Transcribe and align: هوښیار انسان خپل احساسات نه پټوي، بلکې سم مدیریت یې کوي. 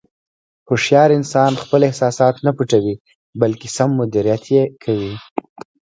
هوښیار 0.67 1.09
انسان 1.19 1.51
خپل 1.63 1.81
احساسات 1.85 2.35
نه 2.45 2.51
پټوي، 2.57 2.95
بلکې 3.41 3.67
سم 3.77 3.89
مدیریت 3.99 4.43
یې 4.55 4.63
کوي. 4.83 5.13